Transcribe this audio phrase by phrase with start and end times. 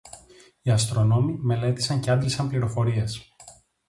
[0.61, 3.33] Οι Αστρονόμοι μελέτησαν και άντλησαν πληροφορίες